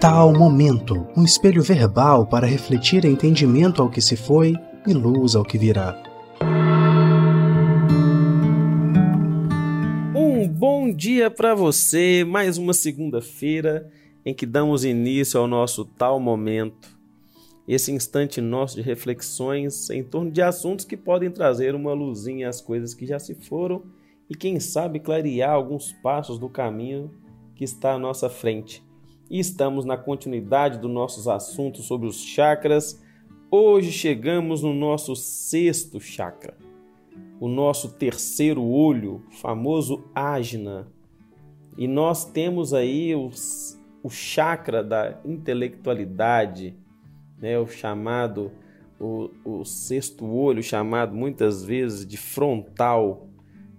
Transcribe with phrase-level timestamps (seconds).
[0.00, 4.54] Tal momento, um espelho verbal para refletir entendimento ao que se foi
[4.86, 6.00] e luz ao que virá.
[10.14, 13.90] Um bom dia para você, mais uma segunda-feira
[14.24, 16.96] em que damos início ao nosso tal momento.
[17.66, 22.60] Esse instante nosso de reflexões em torno de assuntos que podem trazer uma luzinha às
[22.60, 23.82] coisas que já se foram
[24.30, 27.10] e, quem sabe, clarear alguns passos do caminho
[27.56, 28.86] que está à nossa frente.
[29.30, 33.02] E estamos na continuidade dos nossos assuntos sobre os chakras.
[33.50, 36.56] Hoje chegamos no nosso sexto chakra,
[37.38, 40.88] o nosso terceiro olho, famoso Ajna.
[41.76, 46.76] E nós temos aí os, o chakra da intelectualidade,
[47.38, 48.50] né, o chamado,
[48.98, 53.28] o, o sexto olho, chamado muitas vezes de frontal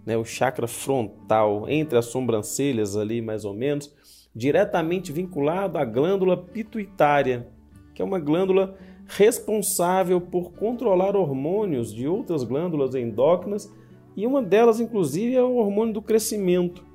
[0.10, 3.94] né, o chakra frontal, entre as sobrancelhas ali mais ou menos,
[4.36, 7.48] diretamente vinculado à glândula pituitária,
[7.94, 8.76] que é uma glândula
[9.08, 13.72] responsável por controlar hormônios de outras glândulas endócrinas
[14.16, 16.86] e uma delas, inclusive, é o hormônio do crescimento,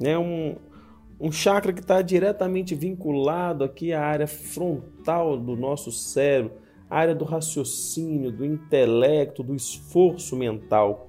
[0.00, 0.18] né?
[0.18, 0.56] um,
[1.20, 6.52] um chakra que está diretamente vinculado aqui à área frontal do nosso cérebro,
[6.88, 11.08] área do raciocínio, do intelecto, do esforço mental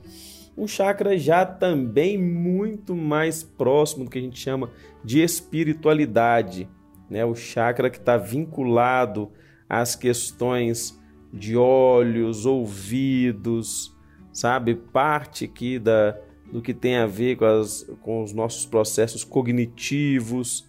[0.57, 4.69] um chakra já também muito mais próximo do que a gente chama
[5.03, 6.69] de espiritualidade,
[7.09, 7.25] né?
[7.25, 9.31] O chakra que está vinculado
[9.67, 10.99] às questões
[11.33, 13.95] de olhos, ouvidos,
[14.33, 16.17] sabe, parte aqui da
[16.51, 20.67] do que tem a ver com, as, com os nossos processos cognitivos.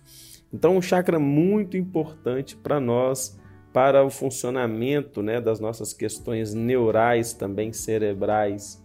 [0.52, 3.38] Então, um chakra muito importante para nós,
[3.72, 8.81] para o funcionamento né, das nossas questões neurais, também cerebrais.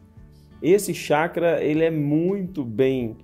[0.61, 3.17] Esse chakra ele é muito bem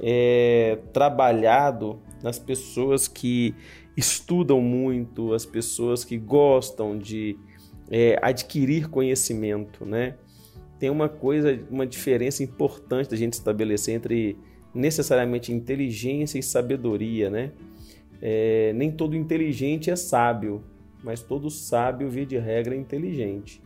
[0.00, 3.54] é, trabalhado nas pessoas que
[3.96, 7.38] estudam muito, as pessoas que gostam de
[7.90, 10.14] é, adquirir conhecimento, né?
[10.78, 14.36] Tem uma coisa, uma diferença importante da gente estabelecer entre
[14.74, 17.52] necessariamente inteligência e sabedoria, né?
[18.20, 20.64] É, nem todo inteligente é sábio,
[21.02, 23.62] mas todo sábio, via de regra, é inteligente.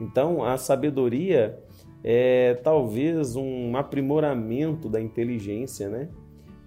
[0.00, 1.58] Então, a sabedoria
[2.04, 6.08] é talvez um aprimoramento da inteligência, né?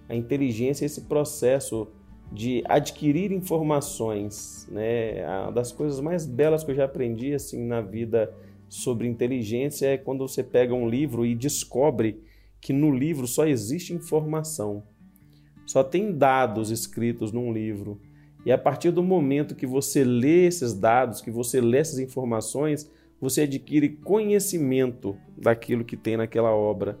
[0.08, 1.88] A inteligência é esse processo
[2.32, 5.24] de adquirir informações, né?
[5.42, 8.34] Uma das coisas mais belas que eu já aprendi assim na vida
[8.68, 12.22] sobre inteligência é quando você pega um livro e descobre
[12.60, 14.82] que no livro só existe informação.
[15.66, 18.00] Só tem dados escritos num livro.
[18.44, 22.90] E a partir do momento que você lê esses dados, que você lê essas informações,
[23.20, 26.98] você adquire conhecimento daquilo que tem naquela obra.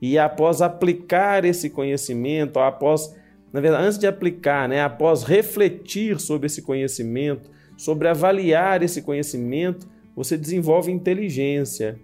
[0.00, 3.14] E após aplicar esse conhecimento, após,
[3.52, 9.88] na verdade, antes de aplicar, né, após refletir sobre esse conhecimento, sobre avaliar esse conhecimento,
[10.14, 11.98] você desenvolve inteligência.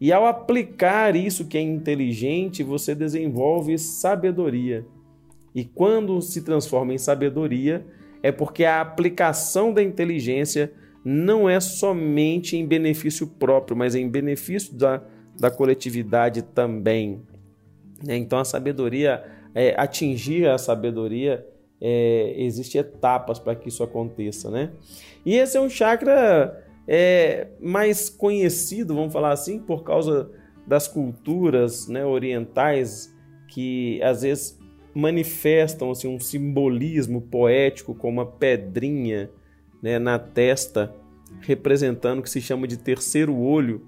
[0.00, 4.84] E ao aplicar isso que é inteligente, você desenvolve sabedoria.
[5.54, 7.84] E quando se transforma em sabedoria,
[8.22, 10.72] é porque a aplicação da inteligência
[11.04, 15.02] não é somente em benefício próprio, mas em benefício da,
[15.38, 17.22] da coletividade também.
[18.04, 18.16] Né?
[18.16, 19.24] Então a sabedoria,
[19.54, 21.46] é, atingir a sabedoria,
[21.80, 24.50] é, existem etapas para que isso aconteça.
[24.50, 24.70] Né?
[25.26, 30.30] E esse é um chakra é, mais conhecido, vamos falar assim, por causa
[30.66, 33.12] das culturas né, orientais
[33.48, 34.58] que às vezes
[34.94, 39.30] manifestam assim, um simbolismo poético como uma pedrinha
[39.82, 40.94] né, na testa,
[41.40, 43.82] representando o que se chama de terceiro olho,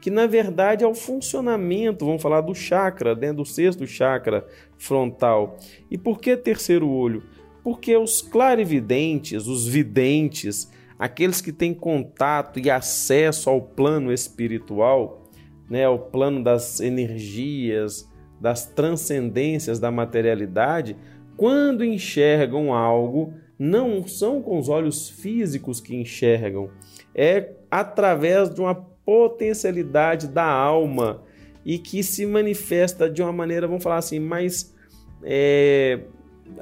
[0.00, 5.58] que na verdade é o funcionamento, vamos falar do chakra, né, do sexto chakra frontal.
[5.90, 7.22] E por que terceiro olho?
[7.64, 15.24] Porque os clarividentes, os videntes, aqueles que têm contato e acesso ao plano espiritual,
[15.68, 18.08] né, ao plano das energias,
[18.40, 20.96] das transcendências da materialidade,
[21.36, 26.70] quando enxergam algo, não são com os olhos físicos que enxergam,
[27.14, 31.22] é através de uma potencialidade da alma
[31.64, 34.74] e que se manifesta de uma maneira, vamos falar assim, mais
[35.22, 36.00] é,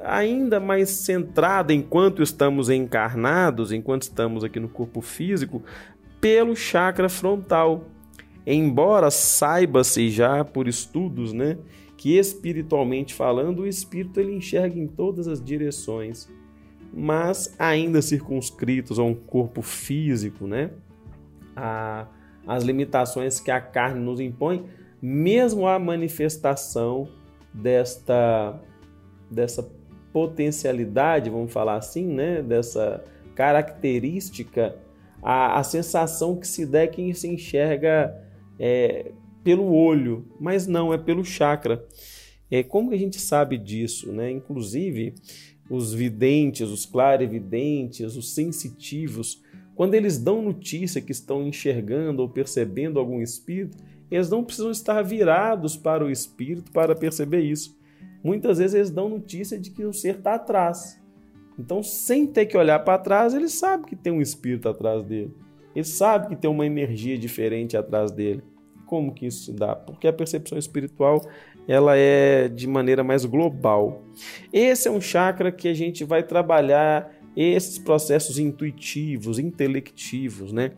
[0.03, 5.63] ainda mais centrada enquanto estamos encarnados, enquanto estamos aqui no corpo físico,
[6.19, 7.85] pelo chakra frontal.
[8.45, 11.57] Embora saiba-se já por estudos, né,
[11.97, 16.29] que espiritualmente falando, o espírito ele enxerga em todas as direções
[16.93, 20.71] mas ainda circunscritos a um corpo físico, né?
[21.55, 22.07] A,
[22.45, 24.65] as limitações que a carne nos impõe,
[25.01, 27.09] mesmo a manifestação
[27.53, 28.59] desta,
[29.29, 29.69] dessa
[30.13, 32.41] potencialidade, vamos falar assim, né?
[32.41, 33.03] Dessa
[33.35, 34.75] característica,
[35.21, 38.15] a, a sensação que se dá é quem se enxerga
[38.59, 39.11] é,
[39.43, 41.85] pelo olho, mas não, é pelo chakra.
[42.49, 44.11] É, como que a gente sabe disso?
[44.11, 44.31] Né?
[44.31, 45.15] Inclusive,
[45.69, 49.41] os videntes, os clarividentes, os sensitivos,
[49.75, 53.77] quando eles dão notícia que estão enxergando ou percebendo algum espírito,
[54.09, 57.77] eles não precisam estar virados para o espírito para perceber isso.
[58.23, 60.99] Muitas vezes eles dão notícia de que o ser está atrás.
[61.59, 65.33] Então, sem ter que olhar para trás, ele sabe que tem um espírito atrás dele.
[65.75, 68.43] Ele sabe que tem uma energia diferente atrás dele.
[68.85, 69.75] Como que isso se dá?
[69.75, 71.21] Porque a percepção espiritual
[71.67, 74.03] ela é de maneira mais global.
[74.53, 80.71] Esse é um chakra que a gente vai trabalhar esses processos intuitivos, intelectivos, né?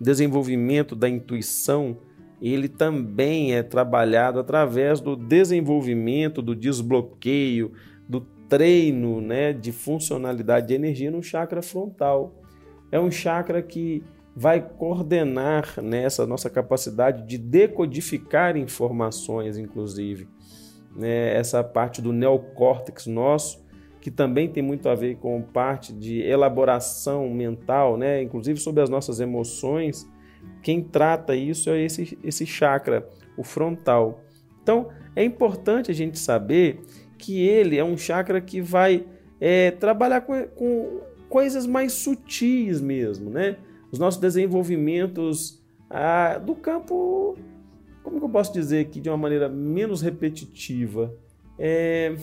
[0.00, 1.98] Desenvolvimento da intuição,
[2.40, 7.72] ele também é trabalhado através do desenvolvimento, do desbloqueio,
[8.08, 12.34] do treino, né, de funcionalidade de energia no chakra frontal.
[12.92, 14.02] É um chakra que
[14.36, 20.28] vai coordenar nessa né, nossa capacidade de decodificar informações, inclusive
[20.94, 23.64] né, essa parte do neocórtex nosso,
[23.98, 28.90] que também tem muito a ver com parte de elaboração mental, né, inclusive sobre as
[28.90, 30.06] nossas emoções.
[30.62, 33.08] Quem trata isso é esse, esse chakra,
[33.38, 34.20] o frontal.
[34.62, 36.82] Então, é importante a gente saber
[37.16, 39.06] que ele é um chakra que vai
[39.40, 43.56] é, trabalhar com, com, coisas mais sutis mesmo, né?
[43.96, 45.58] Os nossos desenvolvimentos
[45.88, 47.34] ah, do campo
[48.02, 51.12] como eu posso dizer aqui de uma maneira menos repetitiva?
[51.58, 52.14] É,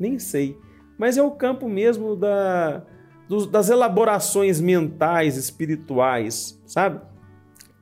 [0.00, 0.58] nem sei.
[0.98, 2.82] Mas é o campo mesmo da,
[3.28, 7.00] dos, das elaborações mentais, espirituais, sabe?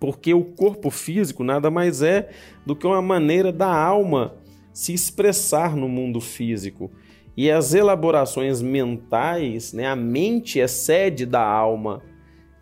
[0.00, 2.28] Porque o corpo físico nada mais é
[2.66, 4.34] do que uma maneira da alma
[4.72, 6.90] se expressar no mundo físico.
[7.36, 12.02] E as elaborações mentais, né, a mente é sede da alma.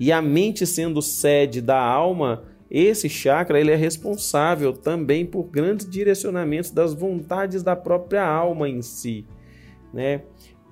[0.00, 5.88] E a mente sendo sede da alma, esse chakra ele é responsável também por grandes
[5.88, 9.26] direcionamentos das vontades da própria alma em si,
[9.92, 10.22] né?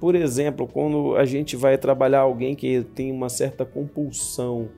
[0.00, 4.70] Por exemplo, quando a gente vai trabalhar alguém que tem uma certa compulsão,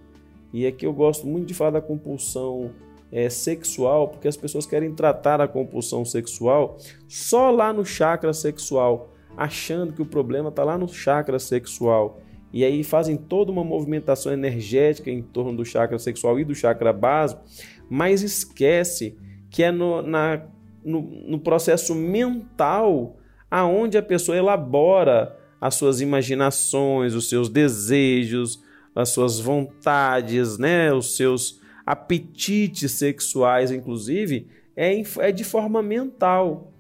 [0.53, 2.73] e aqui eu gosto muito de falar da compulsão
[3.13, 6.77] é, sexual, porque as pessoas querem tratar a compulsão sexual
[7.07, 12.19] só lá no chakra sexual, achando que o problema está lá no chakra sexual.
[12.53, 16.93] E aí fazem toda uma movimentação energética em torno do chakra sexual e do chakra
[16.93, 17.43] básico,
[17.89, 19.17] mas esquece
[19.51, 20.43] que é no, na,
[20.85, 23.17] no, no processo mental
[23.51, 28.63] aonde a pessoa elabora as suas imaginações, os seus desejos,
[28.95, 34.47] as suas vontades, né, os seus apetites sexuais, inclusive,
[34.77, 36.73] é, é de forma mental.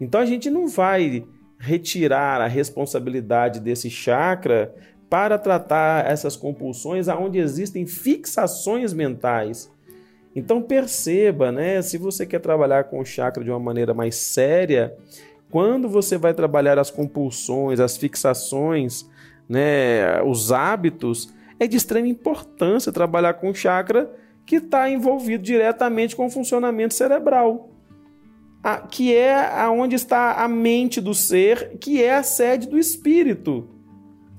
[0.00, 1.24] Então a gente não vai
[1.58, 4.74] retirar a responsabilidade desse chakra
[5.08, 9.70] para tratar essas compulsões aonde existem fixações mentais.
[10.34, 14.96] Então perceba, né, se você quer trabalhar com o chakra de uma maneira mais séria,
[15.50, 19.08] quando você vai trabalhar as compulsões, as fixações,
[19.48, 24.10] né, os hábitos, é de extrema importância trabalhar com o chakra
[24.44, 27.70] que está envolvido diretamente com o funcionamento cerebral,
[28.90, 33.68] que é aonde está a mente do ser, que é a sede do espírito.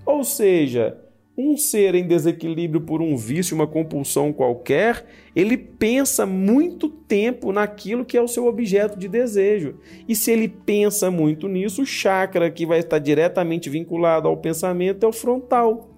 [0.05, 0.97] Ou seja,
[1.37, 8.05] um ser em desequilíbrio por um vício, uma compulsão qualquer, ele pensa muito tempo naquilo
[8.05, 9.75] que é o seu objeto de desejo.
[10.07, 15.05] E se ele pensa muito nisso, o chakra que vai estar diretamente vinculado ao pensamento
[15.05, 15.89] é o frontal.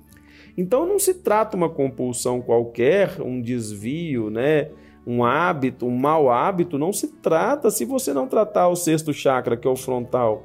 [0.57, 4.69] Então não se trata uma compulsão qualquer, um desvio, né?
[5.07, 9.55] um hábito, um mau hábito, não se trata se você não tratar o sexto chakra,
[9.55, 10.43] que é o frontal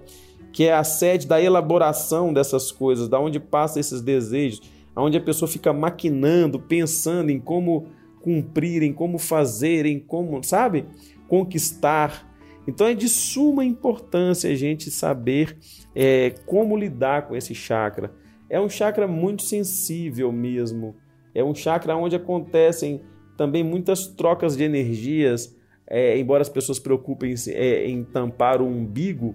[0.53, 4.61] que é a sede da elaboração dessas coisas, da onde passa esses desejos,
[4.95, 7.87] aonde a pessoa fica maquinando, pensando em como
[8.21, 10.85] cumprir, em como fazer, em como, sabe,
[11.27, 12.31] conquistar.
[12.67, 15.57] Então é de suma importância a gente saber
[15.95, 18.13] é, como lidar com esse chakra.
[18.49, 20.95] É um chakra muito sensível mesmo.
[21.35, 23.01] É um chakra onde acontecem
[23.37, 25.57] também muitas trocas de energias.
[25.87, 29.35] É, embora as pessoas preocupem é, em tampar o umbigo,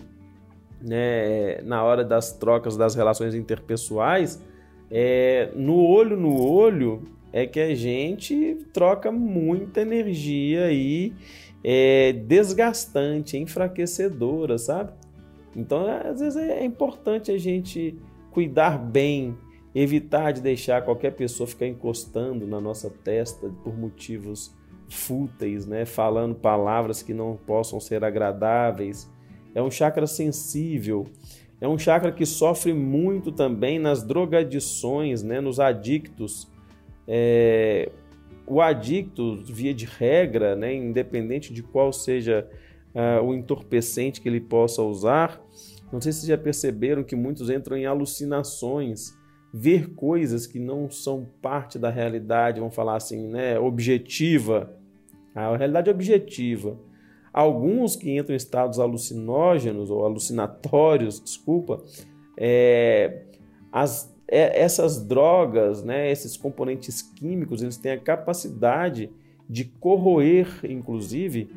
[0.81, 4.41] né, na hora das trocas das relações interpessoais,
[4.89, 7.03] é, no olho no olho
[7.33, 11.13] é que a gente troca muita energia aí
[11.63, 14.93] é, desgastante, enfraquecedora, sabe?
[15.55, 17.99] Então, às vezes é importante a gente
[18.31, 19.35] cuidar bem,
[19.73, 24.55] evitar de deixar qualquer pessoa ficar encostando na nossa testa por motivos
[24.89, 25.85] fúteis, né?
[25.85, 29.09] Falando palavras que não possam ser agradáveis
[29.57, 31.07] é um chakra sensível.
[31.59, 36.47] É um chakra que sofre muito também nas drogadições, né, nos adictos.
[37.07, 37.91] É,
[38.45, 42.47] o adicto, via de regra, né, independente de qual seja
[42.93, 45.41] uh, o entorpecente que ele possa usar,
[45.91, 49.17] não sei se já perceberam que muitos entram em alucinações,
[49.51, 54.71] ver coisas que não são parte da realidade, vamos falar assim, né, objetiva.
[55.33, 56.77] A realidade objetiva.
[57.33, 61.83] Alguns que entram em estados alucinógenos ou alucinatórios, desculpa,
[62.37, 63.23] é,
[63.71, 69.09] as, é, essas drogas, né, esses componentes químicos, eles têm a capacidade
[69.49, 71.49] de corroer, inclusive,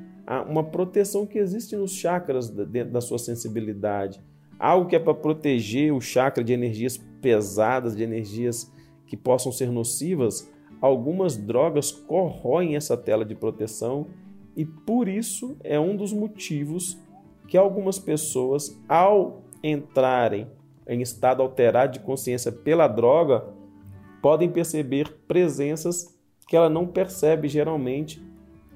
[0.48, 4.20] uma proteção que existe nos chakras dentro da sua sensibilidade.
[4.58, 8.70] Algo que é para proteger o chakra de energias pesadas, de energias
[9.06, 10.48] que possam ser nocivas,
[10.80, 14.06] algumas drogas corroem essa tela de proteção
[14.60, 16.98] e por isso é um dos motivos
[17.48, 20.48] que algumas pessoas, ao entrarem
[20.86, 23.42] em estado alterado de consciência pela droga,
[24.20, 26.14] podem perceber presenças
[26.46, 28.22] que ela não percebe geralmente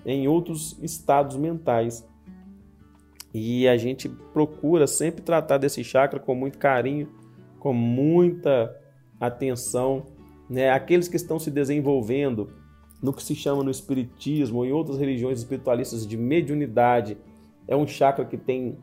[0.07, 2.03] em outros estados mentais.
[3.35, 7.11] E a gente procura sempre tratar desse chakra com muito carinho,
[7.59, 8.75] com muita
[9.21, 10.07] atenção.
[10.49, 10.71] Né?
[10.71, 12.64] Aqueles que estão se desenvolvendo
[13.03, 17.17] no que se chama no espiritismo ou em outras religiões espiritualistas de mediunidade.
[17.67, 18.79] É um chakra que tem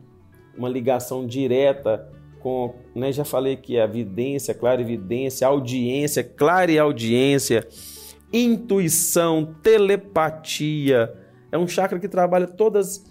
[0.56, 2.08] uma ligação direta
[2.40, 7.66] com, né, já falei que é a vidência, clarividência, audiência, clareaudiência,
[8.32, 11.12] intuição, telepatia.
[11.50, 13.04] É um chakra que trabalha todas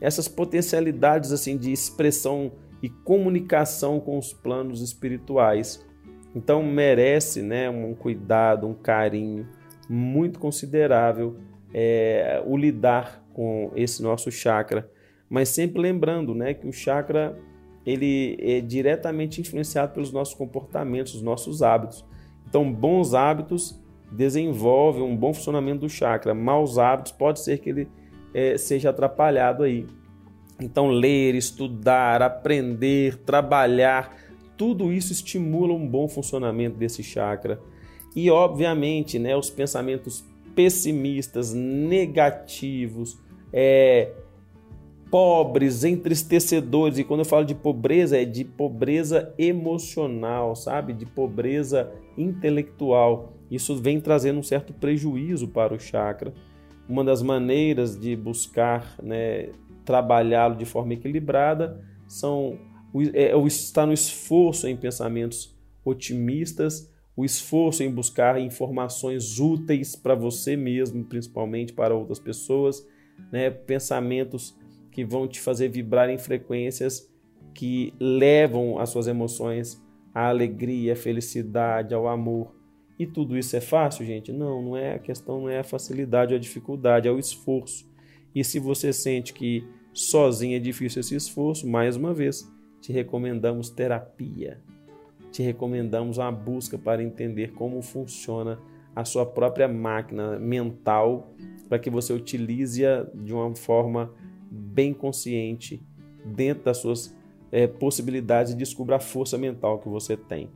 [0.00, 5.84] essas potencialidades assim de expressão e comunicação com os planos espirituais.
[6.34, 9.46] Então merece, né, um cuidado, um carinho
[9.88, 11.36] muito considerável
[11.72, 14.90] é, o lidar com esse nosso chakra,
[15.28, 17.38] mas sempre lembrando, né, que o chakra
[17.86, 22.04] ele é diretamente influenciado pelos nossos comportamentos, os nossos hábitos.
[22.46, 23.80] Então, bons hábitos
[24.12, 26.34] desenvolvem um bom funcionamento do chakra.
[26.34, 27.88] Maus hábitos pode ser que ele
[28.34, 29.86] é, seja atrapalhado aí.
[30.60, 34.16] Então, ler, estudar, aprender, trabalhar,
[34.56, 37.60] tudo isso estimula um bom funcionamento desse chakra.
[38.18, 43.16] E, obviamente, né, os pensamentos pessimistas, negativos,
[43.52, 44.10] é,
[45.08, 46.98] pobres, entristecedores.
[46.98, 50.92] E quando eu falo de pobreza, é de pobreza emocional, sabe?
[50.94, 53.34] De pobreza intelectual.
[53.48, 56.34] Isso vem trazendo um certo prejuízo para o chakra.
[56.88, 59.50] Uma das maneiras de buscar né,
[59.84, 62.58] trabalhá-lo de forma equilibrada são
[63.14, 70.14] é, o estar no esforço em pensamentos otimistas, o esforço em buscar informações úteis para
[70.14, 72.86] você mesmo, principalmente para outras pessoas,
[73.32, 73.50] né?
[73.50, 74.56] pensamentos
[74.92, 77.12] que vão te fazer vibrar em frequências
[77.52, 79.82] que levam as suas emoções
[80.14, 82.54] à alegria, à felicidade, ao amor.
[82.96, 84.30] E tudo isso é fácil, gente?
[84.30, 84.94] Não, não é.
[84.94, 87.84] A questão não é a facilidade ou a dificuldade, é o esforço.
[88.32, 92.48] E se você sente que sozinho é difícil esse esforço, mais uma vez,
[92.80, 94.62] te recomendamos terapia.
[95.30, 98.58] Te recomendamos uma busca para entender como funciona
[98.94, 101.32] a sua própria máquina mental
[101.68, 104.12] para que você utilize-a de uma forma
[104.50, 105.82] bem consciente
[106.24, 107.14] dentro das suas
[107.52, 110.50] é, possibilidades e descubra a força mental que você tem.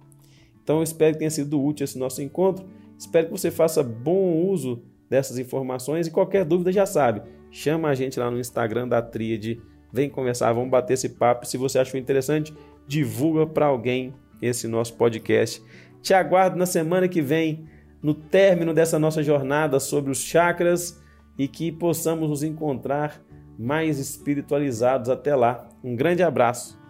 [0.62, 2.66] Então eu espero que tenha sido útil esse nosso encontro.
[2.98, 7.94] Espero que você faça bom uso dessas informações e qualquer dúvida já sabe, chama a
[7.94, 9.60] gente lá no Instagram da Tríade,
[9.92, 11.46] vem conversar, vamos bater esse papo.
[11.46, 12.54] Se você achou interessante,
[12.86, 15.62] divulga para alguém esse nosso podcast.
[16.02, 17.64] Te aguardo na semana que vem,
[18.02, 21.00] no término dessa nossa jornada sobre os chakras
[21.38, 23.22] e que possamos nos encontrar
[23.56, 25.68] mais espiritualizados até lá.
[25.84, 26.81] Um grande abraço.